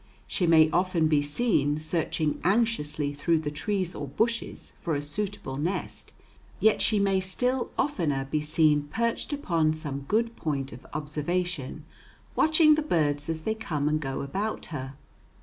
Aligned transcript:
She 0.25 0.47
may 0.47 0.67
often 0.71 1.07
be 1.07 1.21
seen 1.21 1.77
searching 1.77 2.41
anxiously 2.43 3.13
through 3.13 3.37
the 3.37 3.51
trees 3.51 3.93
or 3.93 4.07
bushes 4.07 4.73
for 4.75 4.95
a 4.95 5.01
suitable 5.03 5.57
nest, 5.57 6.11
yet 6.59 6.81
she 6.81 6.97
may 6.99 7.19
still 7.19 7.69
oftener 7.77 8.25
be 8.25 8.41
seen 8.41 8.87
perched 8.91 9.31
upon 9.31 9.73
some 9.73 10.05
good 10.07 10.35
point 10.35 10.71
of 10.73 10.87
observation 10.93 11.85
watching 12.35 12.73
the 12.73 12.81
birds 12.81 13.29
as 13.29 13.43
they 13.43 13.53
come 13.53 13.87
and 13.87 13.99
go 14.01 14.21
about 14.21 14.65
her. 14.73 14.95